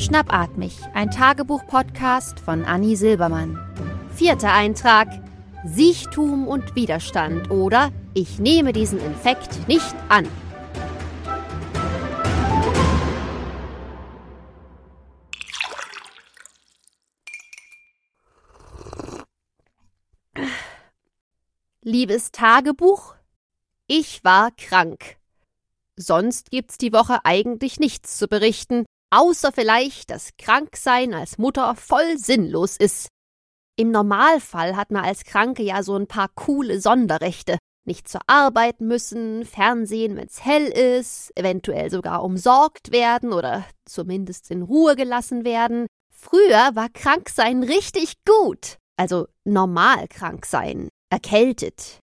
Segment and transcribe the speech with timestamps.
[0.00, 3.58] Schnappatmig, ein Tagebuch-Podcast von Anni Silbermann.
[4.14, 5.08] Vierter Eintrag:
[5.66, 10.26] Siechtum und Widerstand oder Ich nehme diesen Infekt nicht an.
[21.82, 23.16] Liebes Tagebuch,
[23.86, 25.18] ich war krank.
[25.96, 32.18] Sonst gibt's die Woche eigentlich nichts zu berichten, außer vielleicht, dass Kranksein als Mutter voll
[32.18, 33.08] sinnlos ist.
[33.76, 37.58] Im Normalfall hat man als Kranke ja so ein paar coole Sonderrechte.
[37.86, 44.62] Nicht zur Arbeit müssen, Fernsehen, wenn's hell ist, eventuell sogar umsorgt werden oder zumindest in
[44.62, 45.86] Ruhe gelassen werden.
[46.14, 48.76] Früher war Kranksein richtig gut.
[48.98, 52.00] Also normal krank sein, erkältet.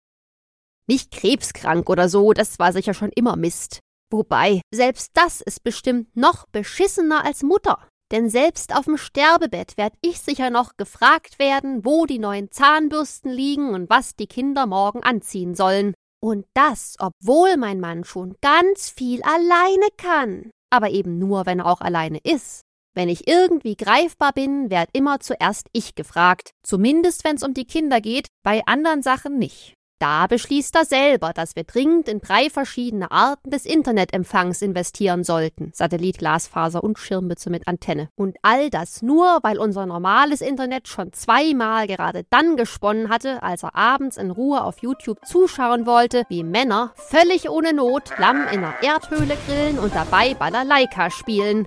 [0.88, 3.80] Nicht krebskrank oder so, das war sicher schon immer Mist.
[4.10, 7.78] Wobei, selbst das ist bestimmt noch beschissener als Mutter.
[8.12, 13.32] Denn selbst auf dem Sterbebett werd ich sicher noch gefragt werden, wo die neuen Zahnbürsten
[13.32, 15.94] liegen und was die Kinder morgen anziehen sollen.
[16.22, 20.50] Und das, obwohl mein Mann schon ganz viel alleine kann.
[20.70, 22.62] Aber eben nur, wenn er auch alleine ist.
[22.94, 26.52] Wenn ich irgendwie greifbar bin, werd immer zuerst ich gefragt.
[26.62, 29.75] Zumindest wenn's um die Kinder geht, bei anderen Sachen nicht.
[29.98, 35.70] Da beschließt er selber, dass wir dringend in drei verschiedene Arten des Internetempfangs investieren sollten.
[35.72, 38.10] Satellit, Glasfaser und Schirmbütze mit Antenne.
[38.14, 43.62] Und all das nur, weil unser normales Internet schon zweimal gerade dann gesponnen hatte, als
[43.62, 48.64] er abends in Ruhe auf YouTube zuschauen wollte, wie Männer völlig ohne Not Lamm in
[48.64, 51.66] einer Erdhöhle grillen und dabei Balalaika spielen.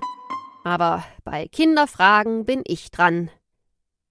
[0.62, 3.30] Aber bei Kinderfragen bin ich dran.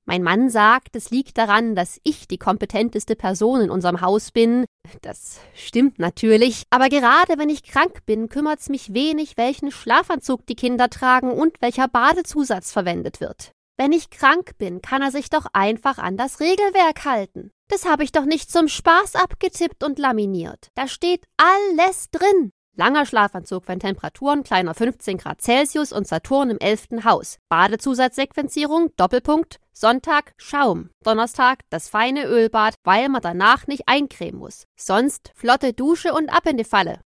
[0.09, 4.65] Mein Mann sagt, es liegt daran, dass ich die kompetenteste Person in unserem Haus bin.
[5.03, 6.63] Das stimmt natürlich.
[6.71, 11.61] Aber gerade wenn ich krank bin, kümmert's mich wenig, welchen Schlafanzug die Kinder tragen und
[11.61, 13.51] welcher Badezusatz verwendet wird.
[13.77, 17.51] Wenn ich krank bin, kann er sich doch einfach an das Regelwerk halten.
[17.67, 20.69] Das habe ich doch nicht zum Spaß abgetippt und laminiert.
[20.73, 22.51] Da steht alles drin.
[22.79, 27.03] Langer Schlafanzug, wenn Temperaturen kleiner 15 Grad Celsius und Saturn im 11.
[27.03, 27.37] Haus.
[27.49, 34.63] Badezusatzsequenzierung, Doppelpunkt, Sonntag Schaum, Donnerstag das feine Ölbad, weil man danach nicht eincremen muss.
[34.77, 37.01] Sonst flotte Dusche und ab in die Falle.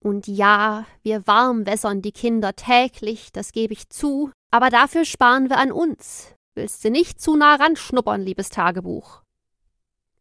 [0.00, 5.58] Und ja, wir warmwässern die Kinder täglich, das gebe ich zu, aber dafür sparen wir
[5.58, 6.36] an uns.
[6.54, 9.22] Willst du nicht zu nah ran schnuppern, liebes Tagebuch?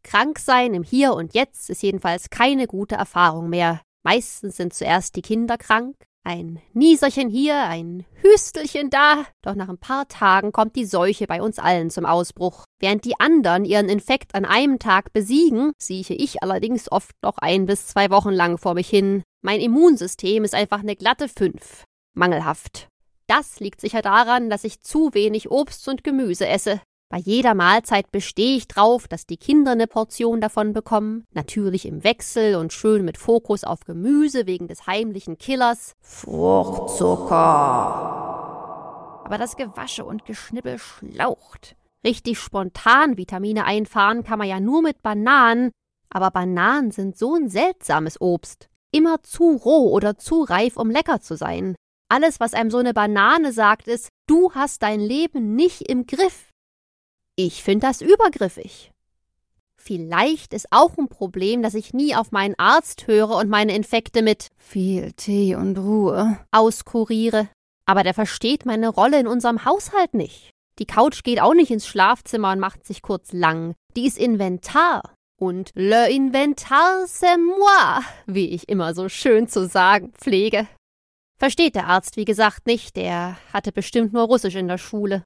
[0.02, 3.82] Krank sein im Hier und Jetzt ist jedenfalls keine gute Erfahrung mehr.
[4.04, 9.78] Meistens sind zuerst die Kinder krank, ein Nieserchen hier, ein Hüstelchen da, doch nach ein
[9.78, 12.66] paar Tagen kommt die Seuche bei uns allen zum Ausbruch.
[12.80, 17.66] Während die anderen ihren Infekt an einem Tag besiegen, sieche ich allerdings oft noch ein
[17.66, 19.24] bis zwei Wochen lang vor mich hin.
[19.42, 21.86] Mein Immunsystem ist einfach eine glatte Fünf.
[22.14, 22.90] Mangelhaft.
[23.28, 26.82] Das liegt sicher daran, dass ich zu wenig Obst und Gemüse esse.
[27.12, 31.26] Bei jeder Mahlzeit bestehe ich drauf, dass die Kinder eine Portion davon bekommen.
[31.34, 35.96] Natürlich im Wechsel und schön mit Fokus auf Gemüse wegen des heimlichen Killers.
[36.02, 37.34] Fruchtzucker.
[39.26, 41.76] Aber das Gewasche und Geschnibbel schlaucht.
[42.06, 45.72] Richtig spontan Vitamine einfahren kann man ja nur mit Bananen.
[46.12, 48.70] Aber Bananen sind so ein seltsames Obst.
[48.92, 51.76] Immer zu roh oder zu reif, um lecker zu sein.
[52.08, 56.49] Alles, was einem so eine Banane sagt, ist, du hast dein Leben nicht im Griff.
[57.42, 58.92] Ich finde das übergriffig.
[59.78, 64.22] Vielleicht ist auch ein Problem, dass ich nie auf meinen Arzt höre und meine Infekte
[64.22, 67.48] mit viel Tee und Ruhe auskuriere.
[67.86, 70.50] Aber der versteht meine Rolle in unserem Haushalt nicht.
[70.80, 73.74] Die Couch geht auch nicht ins Schlafzimmer und macht sich kurz lang.
[73.96, 75.14] Die ist Inventar.
[75.40, 80.68] Und le Inventar c'est moi, wie ich immer so schön zu sagen pflege.
[81.38, 85.24] Versteht der Arzt, wie gesagt, nicht, der hatte bestimmt nur Russisch in der Schule.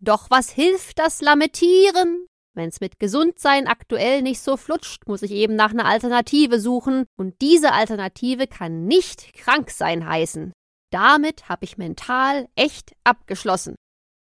[0.00, 2.26] Doch was hilft das Lamentieren?
[2.54, 7.40] Wenn's mit Gesundsein aktuell nicht so flutscht, muss ich eben nach einer Alternative suchen, und
[7.42, 10.52] diese Alternative kann nicht krank sein heißen.
[10.90, 13.74] Damit habe ich mental echt abgeschlossen.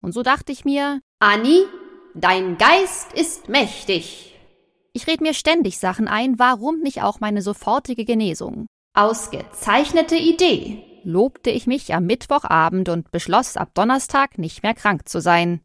[0.02, 1.64] Und so dachte ich mir, Anni,
[2.14, 4.36] dein Geist ist mächtig.
[4.94, 8.68] Ich red mir ständig Sachen ein, warum nicht auch meine sofortige Genesung?
[8.94, 15.22] Ausgezeichnete Idee lobte ich mich am Mittwochabend und beschloss ab Donnerstag nicht mehr krank zu
[15.22, 15.62] sein.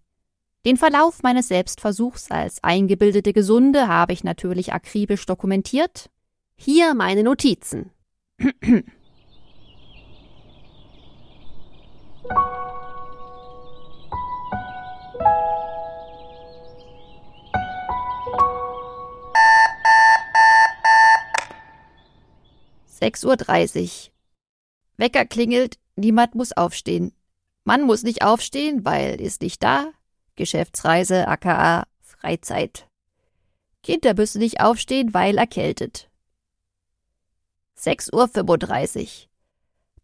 [0.65, 6.09] Den Verlauf meines Selbstversuchs als eingebildete Gesunde habe ich natürlich akribisch dokumentiert.
[6.57, 7.91] Hier meine Notizen.
[22.87, 24.14] Sechs Uhr dreißig.
[24.97, 27.13] Wecker klingelt, niemand muss aufstehen.
[27.65, 29.91] Mann muss nicht aufstehen, weil ist nicht da.
[30.37, 32.89] Geschäftsreise, aka Freizeit.
[33.83, 36.09] Kinder müssen nicht aufstehen, weil erkältet.
[37.79, 39.09] 6.35 Uhr.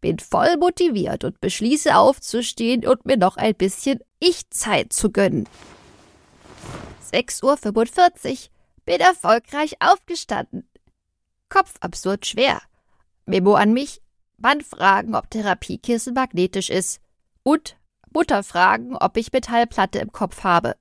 [0.01, 5.47] Bin voll motiviert und beschließe aufzustehen und mir noch ein bisschen Ich-Zeit zu gönnen.
[7.11, 8.37] 6.45 Uhr.
[8.85, 10.67] Bin erfolgreich aufgestanden.
[11.49, 12.61] Kopf absurd schwer.
[13.25, 14.00] Memo an mich.
[14.41, 16.99] Mann fragen, ob Therapiekissen magnetisch ist.
[17.43, 17.77] Und
[18.13, 20.75] Mutter fragen, ob ich Metallplatte im Kopf habe.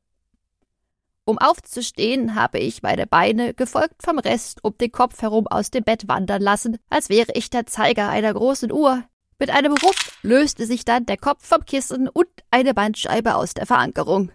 [1.24, 5.84] Um aufzustehen, habe ich meine Beine, gefolgt vom Rest, um den Kopf herum aus dem
[5.84, 9.04] Bett wandern lassen, als wäre ich der Zeiger einer großen Uhr.
[9.38, 13.66] Mit einem Ruff löste sich dann der Kopf vom Kissen und eine Bandscheibe aus der
[13.66, 14.32] Verankerung.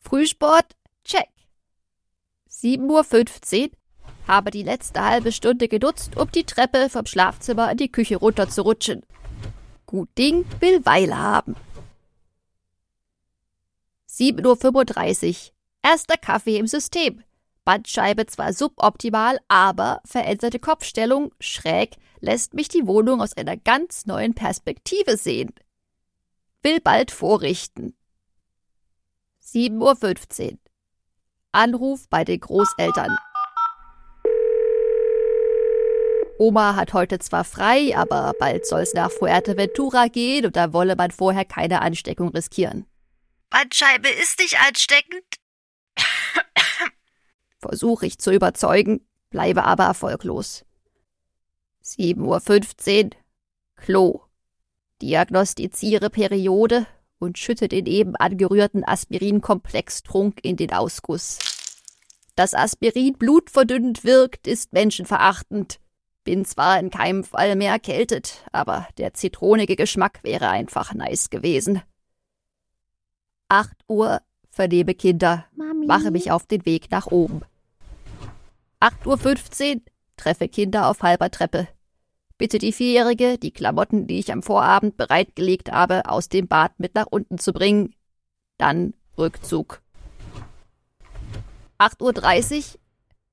[0.00, 1.28] Frühsport, check.
[2.50, 3.70] 7.15 Uhr,
[4.30, 9.02] habe die letzte halbe Stunde genutzt, um die Treppe vom Schlafzimmer in die Küche runterzurutschen.
[9.86, 11.56] Gut Ding will Weile haben.
[14.08, 15.52] 7.35 Uhr.
[15.82, 17.24] Erster Kaffee im System.
[17.64, 24.34] Bandscheibe zwar suboptimal, aber veränderte Kopfstellung schräg lässt mich die Wohnung aus einer ganz neuen
[24.34, 25.52] Perspektive sehen.
[26.62, 27.94] Will bald vorrichten.
[29.42, 30.58] 7.15 Uhr.
[31.52, 33.16] Anruf bei den Großeltern.
[36.40, 41.10] Oma hat heute zwar frei, aber bald soll's nach Fuerteventura gehen und da wolle man
[41.10, 42.86] vorher keine Ansteckung riskieren.
[43.50, 45.22] Bandscheibe ist nicht ansteckend.
[47.58, 50.64] Versuche ich zu überzeugen, bleibe aber erfolglos.
[51.84, 53.10] 7.15 Uhr.
[53.76, 54.22] Klo.
[55.02, 56.86] Diagnostiziere Periode
[57.18, 61.38] und schütte den eben angerührten Aspirinkomplextrunk in den Ausguss.
[62.34, 65.80] Dass Aspirin blutverdünnend wirkt, ist menschenverachtend.
[66.30, 71.82] Bin zwar in keinem Fall mehr erkältet, aber der zitronige Geschmack wäre einfach nice gewesen.
[73.48, 75.86] Acht Uhr, vernehme Kinder, Mami.
[75.86, 77.40] mache mich auf den Weg nach oben.
[78.78, 79.80] 8.15 Uhr,
[80.16, 81.66] treffe Kinder auf halber Treppe.
[82.38, 86.94] Bitte die Vierjährige, die Klamotten, die ich am Vorabend bereitgelegt habe, aus dem Bad mit
[86.94, 87.92] nach unten zu bringen.
[88.56, 89.82] Dann Rückzug.
[91.80, 92.80] 8.30 Uhr,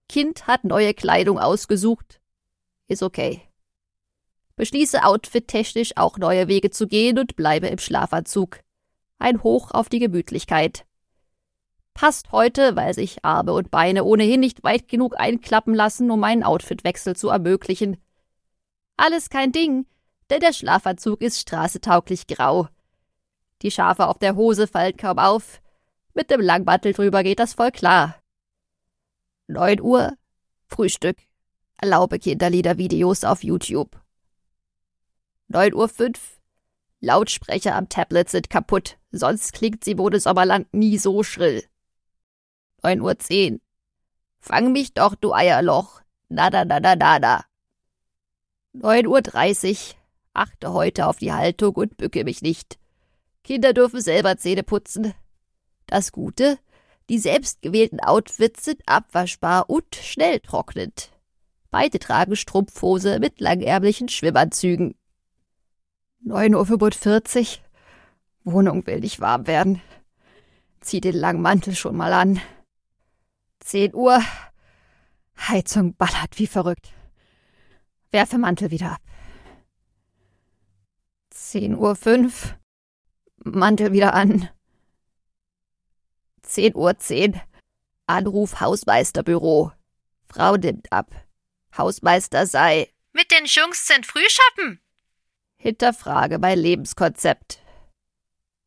[0.10, 2.22] Kind hat neue Kleidung ausgesucht.
[2.88, 3.42] Ist okay.
[4.56, 8.60] Beschließe outfit-technisch auch neue Wege zu gehen und bleibe im Schlafanzug
[9.20, 10.86] ein Hoch auf die Gemütlichkeit.
[11.94, 16.44] Passt heute, weil sich Arme und Beine ohnehin nicht weit genug einklappen lassen, um einen
[16.44, 17.98] Outfitwechsel zu ermöglichen.
[18.98, 19.88] Alles kein Ding,
[20.30, 22.68] denn der Schlafanzug ist straßetauglich grau.
[23.64, 25.62] Die Schafe auf der Hose fallen kaum auf.
[26.14, 28.16] Mit dem Langbattel drüber geht das voll klar.
[29.48, 30.14] Neun Uhr,
[30.68, 31.18] Frühstück.
[31.78, 34.02] Erlaube Kinderliedervideos auf YouTube.
[35.48, 36.38] Neun Uhr fünf,
[37.00, 41.64] Lautsprecher am Tablet sind kaputt, sonst klingt Simone Sommerland nie so schrill.
[42.84, 43.60] 9.10 Uhr.
[44.40, 46.02] Fang mich doch, du Eierloch.
[46.30, 47.46] Nada, nada, nada.
[48.76, 49.96] 9.30 Uhr.
[50.34, 52.78] Achte heute auf die Haltung und bücke mich nicht.
[53.44, 55.14] Kinder dürfen selber Zähne putzen.
[55.86, 56.60] Das Gute,
[57.10, 61.12] die selbstgewählten Outfits sind abwaschbar und schnell trocknend.
[61.78, 64.96] Beide tragen Strumpfhose mit langärmlichen Schwimmanzügen.
[66.26, 67.60] 9.45
[68.46, 68.52] Uhr.
[68.52, 69.80] Wohnung will nicht warm werden.
[70.80, 72.42] Zieh den langen Mantel schon mal an.
[73.60, 74.24] 10 Uhr.
[75.38, 76.94] Heizung ballert wie verrückt.
[78.10, 79.02] Werfe Mantel wieder ab.
[81.30, 82.56] 10 Uhr 5.
[83.44, 84.50] Mantel wieder an.
[86.42, 87.40] 10 Uhr 10.
[88.08, 89.74] Anruf Hausmeisterbüro.
[90.26, 91.27] Frau nimmt ab.
[91.76, 92.90] Hausmeister sei.
[93.14, 94.80] Mit den Jungs sind Frühschappen.
[95.58, 97.60] Hinterfrage mein Lebenskonzept.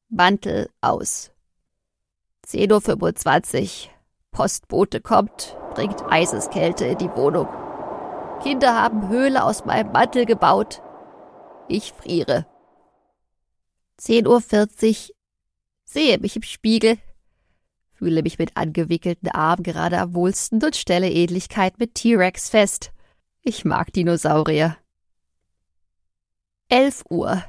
[0.09, 1.30] Mantel aus.
[2.47, 3.92] 10.25 Uhr.
[4.33, 7.49] Postbote kommt, bringt Eiseskälte in die Wohnung.
[8.42, 10.83] Kinder haben Höhle aus meinem Mantel gebaut.
[11.69, 12.47] Ich friere.
[14.00, 15.14] 10.40 Uhr.
[15.85, 16.99] Sehe mich im Spiegel.
[18.00, 22.92] Fühle mich mit angewickelten Armen gerade am wohlsten und stelle Ähnlichkeit mit T-Rex fest.
[23.42, 24.78] Ich mag Dinosaurier.
[26.71, 27.45] 11 Uhr.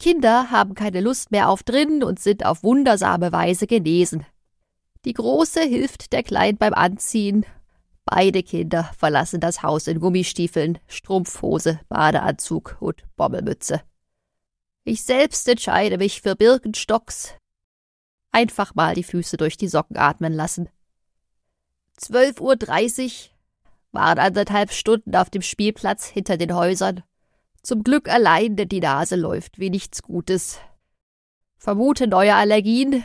[0.00, 4.26] Kinder haben keine Lust mehr auf drinnen und sind auf wundersame Weise genesen.
[5.04, 7.46] Die Große hilft der Kleinen beim Anziehen.
[8.04, 13.80] Beide Kinder verlassen das Haus in Gummistiefeln, Strumpfhose, Badeanzug und Bommelmütze.
[14.82, 17.36] Ich selbst entscheide mich für Birkenstocks.
[18.34, 20.68] Einfach mal die Füße durch die Socken atmen lassen.
[22.00, 23.30] 12.30 Uhr
[23.92, 27.04] waren anderthalb Stunden auf dem Spielplatz hinter den Häusern.
[27.62, 30.58] Zum Glück allein, denn die Nase läuft wie nichts Gutes.
[31.58, 33.04] Vermute neue Allergien,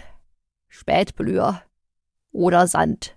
[0.68, 1.62] Spätblüher
[2.32, 3.16] oder Sand.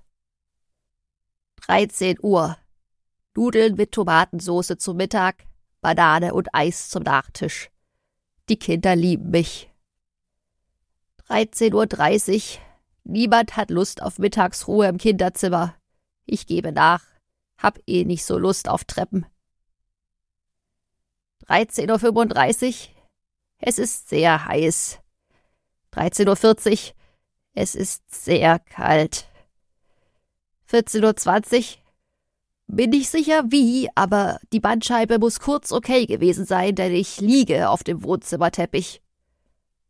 [1.66, 2.58] 13 Uhr.
[3.34, 5.46] Nudeln mit Tomatensauce zum Mittag,
[5.80, 7.70] Banane und Eis zum Nachtisch.
[8.50, 9.71] Die Kinder lieben mich.
[11.32, 12.62] 13.30 Uhr.
[13.04, 15.74] Niemand hat Lust auf Mittagsruhe im Kinderzimmer.
[16.26, 17.02] Ich gebe nach.
[17.56, 19.24] Hab eh nicht so Lust auf Treppen.
[21.48, 22.74] 13.35 Uhr.
[23.58, 24.98] Es ist sehr heiß.
[25.94, 26.94] 13.40 Uhr.
[27.54, 29.26] Es ist sehr kalt.
[30.70, 31.64] 14.20 Uhr.
[32.66, 37.70] Bin nicht sicher wie, aber die Bandscheibe muss kurz okay gewesen sein, denn ich liege
[37.70, 39.01] auf dem Wohnzimmerteppich.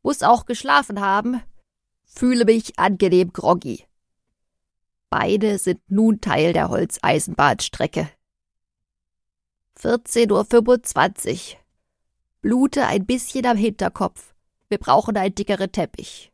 [0.02, 1.42] Muss auch geschlafen haben.
[2.04, 3.84] Fühle mich angenehm groggy.
[5.08, 8.10] Beide sind nun Teil der Holzeisenbahnstrecke.
[9.80, 11.58] 14.25 Uhr.
[12.40, 14.34] Blute ein bisschen am Hinterkopf.
[14.68, 16.32] Wir brauchen einen dickeren Teppich.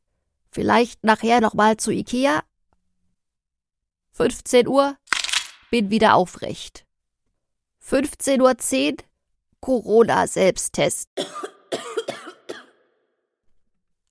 [0.50, 2.42] Vielleicht nachher nochmal zu Ikea?
[4.12, 4.96] 15 Uhr
[5.70, 6.86] bin wieder aufrecht.
[7.84, 8.96] 15.10 Uhr
[9.60, 11.08] Corona-Selbsttest.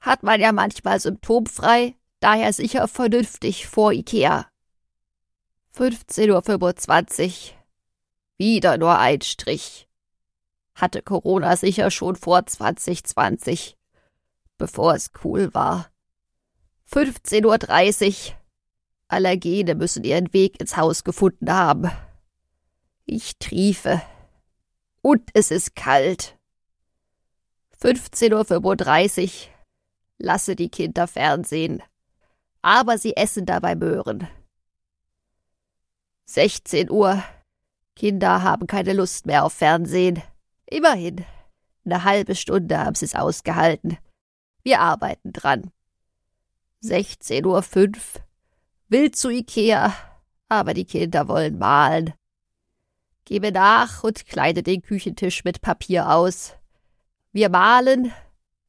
[0.08, 4.48] Hat man ja manchmal symptomfrei, daher sicher vernünftig vor Ikea.
[5.76, 7.58] 15.25 Uhr.
[8.38, 9.90] Wieder nur ein Strich.
[10.76, 13.78] Hatte Corona sicher schon vor 2020,
[14.58, 15.92] bevor es cool war.
[16.90, 18.36] 15.30 Uhr.
[19.10, 21.92] Allergene müssen ihren Weg ins Haus gefunden haben.
[23.04, 24.02] Ich triefe.
[25.02, 26.38] Und es ist kalt.
[27.82, 29.57] 15.35 Uhr.
[30.18, 31.82] Lasse die Kinder Fernsehen.
[32.62, 34.28] Aber sie essen dabei Möhren.
[36.26, 37.24] 16 Uhr.
[37.96, 40.22] Kinder haben keine Lust mehr auf Fernsehen.
[40.66, 41.24] Immerhin.
[41.86, 43.98] Eine halbe Stunde haben sie es ausgehalten.
[44.64, 45.72] Wir arbeiten dran.
[46.84, 48.22] 16.05 Uhr
[48.90, 49.94] will zu Ikea,
[50.50, 52.14] aber die Kinder wollen malen.
[53.26, 56.56] Gebe nach und kleide den Küchentisch mit Papier aus.
[57.32, 58.14] Wir malen,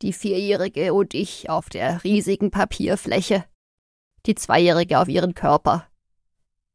[0.02, 3.44] die Vierjährige und ich auf der riesigen Papierfläche,
[4.26, 5.86] die Zweijährige auf ihren Körper.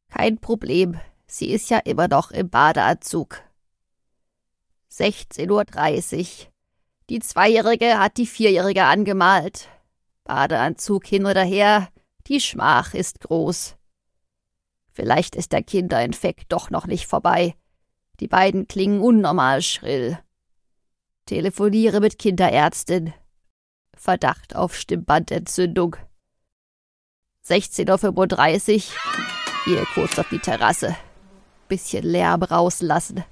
[0.08, 3.42] Kein Problem, sie ist ja immer noch im Badeanzug.
[4.90, 6.52] 16.30 Uhr.
[7.10, 9.68] Die Zweijährige hat die Vierjährige angemalt.
[10.24, 11.88] Badeanzug hin oder her,
[12.26, 13.76] die Schmach ist groß.
[14.92, 17.56] Vielleicht ist der Kinderinfekt doch noch nicht vorbei.
[18.20, 20.18] Die beiden klingen unnormal schrill.
[21.26, 23.14] Telefoniere mit Kinderärztin.
[23.96, 25.96] Verdacht auf Stimmbandentzündung.
[27.46, 28.82] 16.35 Uhr.
[29.64, 30.94] Gehe kurz auf die Terrasse.
[31.68, 33.24] Bisschen Lärm rauslassen.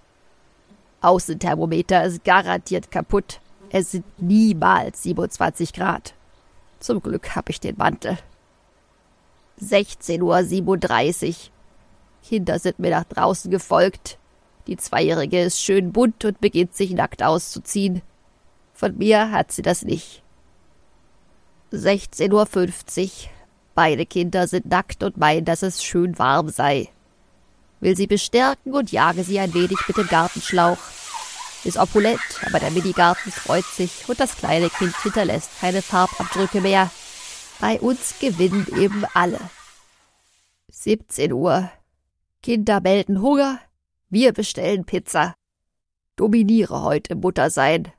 [1.03, 3.41] Außenthermometer ist garantiert kaputt.
[3.69, 6.15] Es sind niemals 27 Grad.
[6.81, 8.17] Zum Glück habe ich den Mantel.
[9.61, 11.35] 16.37 Uhr.
[12.27, 14.19] Kinder sind mir nach draußen gefolgt.
[14.67, 18.03] Die Zweijährige ist schön bunt und beginnt sich nackt auszuziehen.
[18.73, 20.23] Von mir hat sie das nicht.
[21.73, 23.31] 16.50 Uhr.
[23.75, 26.89] Beide Kinder sind nackt und meinen, dass es schön warm sei.
[27.81, 30.79] Will sie bestärken und jage sie ein wenig mit dem Gartenschlauch.
[31.65, 36.91] Ist opulent, aber der Minigarten freut sich und das kleine Kind hinterlässt keine Farbabdrücke mehr.
[37.61, 39.39] Bei uns gewinnen eben alle.
[40.71, 41.71] 17 Uhr.
[42.43, 43.61] Kinder melden Hunger.
[44.13, 45.35] Wir bestellen Pizza.
[46.17, 47.91] Dominiere heute Muttersein.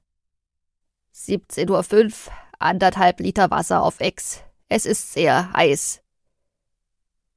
[1.15, 2.33] 17.05 Uhr.
[2.59, 4.43] Anderthalb Liter Wasser auf Ex.
[4.69, 6.03] Es ist sehr heiß.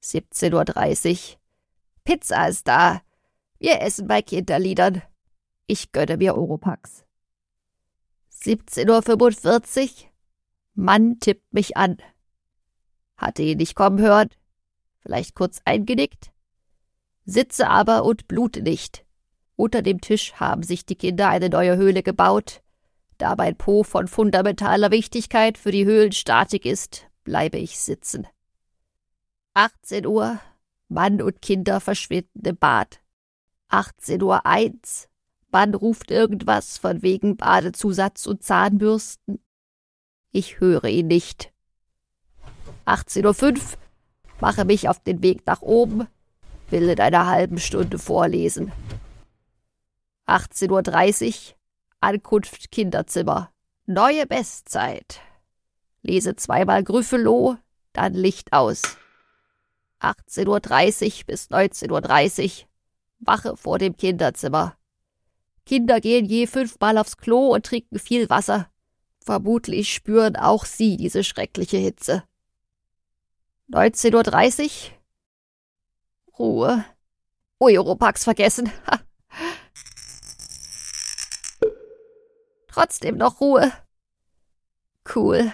[0.03, 1.39] 17.30 Uhr.
[2.05, 3.01] Pizza ist da.
[3.59, 5.01] Wir essen bei Kinderliedern.
[5.67, 7.07] Ich gönne mir Oropax.
[8.43, 10.11] 17.45 Uhr.
[10.75, 11.97] Mann tippt mich an.
[13.17, 14.29] Hatte ihn nicht kommen hören,
[15.01, 16.31] vielleicht kurz eingenickt,
[17.27, 19.05] sitze aber und blute nicht.
[19.57, 22.63] Unter dem Tisch haben sich die Kinder eine neue Höhle gebaut.
[23.19, 28.27] Da mein Po von fundamentaler Wichtigkeit für die Höhlenstatik ist, bleibe ich sitzen.
[29.55, 30.39] 18 Uhr,
[30.89, 33.01] Mann und Kinder verschwinden im Bad.
[33.69, 35.09] 18 Uhr eins,
[35.51, 39.41] Mann ruft irgendwas von wegen Badezusatz und Zahnbürsten.
[40.31, 41.53] Ich höre ihn nicht.
[42.85, 43.79] 18.05 Uhr,
[44.41, 46.07] mache mich auf den Weg nach oben,
[46.71, 48.73] will in einer halben Stunde vorlesen.
[50.27, 51.57] 18.30 Uhr,
[52.01, 53.51] Ankunft Kinderzimmer.
[53.87, 55.21] Neue Bestzeit.
[56.03, 57.57] Lese zweimal Gryffalo,
[57.93, 58.83] dann Licht aus.
[60.01, 60.47] 18.30
[61.21, 62.69] Uhr bis 19.30 Uhr,
[63.21, 64.77] Wache vor dem Kinderzimmer.
[65.65, 68.71] Kinder gehen je fünfmal aufs Klo und trinken viel Wasser.
[69.21, 72.23] Vermutlich spüren auch Sie diese schreckliche Hitze.
[73.71, 74.96] 19.30 Uhr.
[76.39, 76.85] Ruhe.
[77.61, 78.71] Europax vergessen.
[78.87, 79.01] Ha.
[82.69, 83.73] Trotzdem noch Ruhe.
[85.15, 85.53] Cool.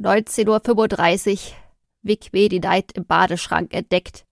[0.00, 1.56] 19.35 Uhr.
[2.02, 4.24] Vic Medi-Night im Badeschrank entdeckt.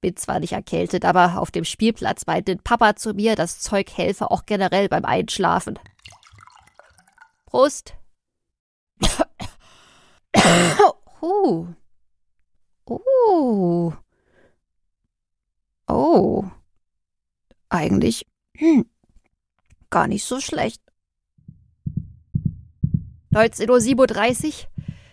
[0.00, 4.30] Bin zwar nicht erkältet, aber auf dem Spielplatz meinte Papa zu mir, das Zeug helfe
[4.30, 5.78] auch generell beim Einschlafen.
[7.44, 7.94] Prost.
[17.76, 18.86] Eigentlich hm,
[19.90, 20.80] gar nicht so schlecht.
[23.32, 24.70] 19.37 Uhr.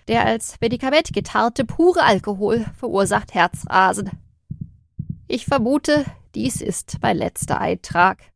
[0.07, 4.11] Der als Medikament getarnte pure Alkohol verursacht Herzrasen.
[5.27, 6.05] Ich vermute,
[6.35, 8.31] dies ist mein letzter Eintrag.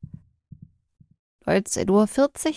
[1.45, 2.53] 19.40 Uhr.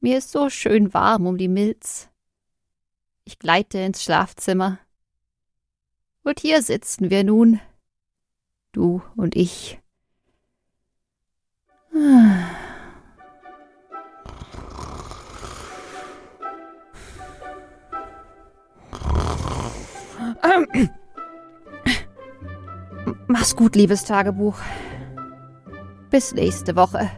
[0.00, 2.08] Mir ist so schön warm um die Milz.
[3.24, 4.78] Ich gleite ins Schlafzimmer.
[6.22, 7.60] Und hier sitzen wir nun,
[8.72, 9.80] du und ich.
[23.28, 24.58] Mach's gut, liebes Tagebuch.
[26.10, 27.10] Bis nächste Woche.